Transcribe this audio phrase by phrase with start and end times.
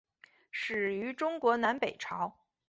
[0.49, 2.35] 始于中国南北朝。